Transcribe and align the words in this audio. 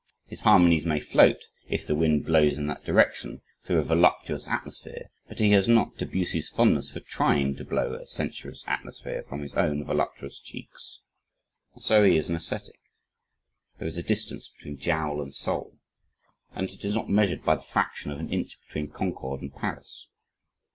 His 0.25 0.41
harmonies 0.41 0.83
may 0.83 0.99
float, 0.99 1.45
if 1.69 1.85
the 1.85 1.93
wind 1.93 2.25
blows 2.25 2.57
in 2.57 2.65
that 2.65 2.83
direction, 2.83 3.43
through 3.63 3.77
a 3.77 3.83
voluptuous 3.83 4.47
atmosphere, 4.47 5.11
but 5.29 5.37
he 5.37 5.51
has 5.51 5.67
not 5.67 5.95
Debussy's 5.97 6.49
fondness 6.49 6.89
for 6.89 7.01
trying 7.01 7.55
to 7.57 7.63
blow 7.63 7.93
a 7.93 8.07
sensuous 8.07 8.63
atmosphere 8.65 9.21
from 9.21 9.43
his 9.43 9.53
own 9.53 9.85
voluptuous 9.85 10.39
cheeks. 10.39 11.01
And 11.75 11.83
so 11.83 12.01
he 12.03 12.15
is 12.17 12.29
an 12.29 12.35
ascetic! 12.35 12.79
There 13.77 13.87
is 13.87 13.95
a 13.97 14.01
distance 14.01 14.47
between 14.47 14.77
jowl 14.79 15.21
and 15.21 15.35
soul 15.35 15.77
and 16.51 16.71
it 16.71 16.83
is 16.83 16.95
not 16.95 17.07
measured 17.07 17.45
by 17.45 17.53
the 17.53 17.61
fraction 17.61 18.09
of 18.11 18.19
an 18.19 18.33
inch 18.33 18.59
between 18.65 18.89
Concord 18.89 19.43
and 19.43 19.53
Paris. 19.53 20.07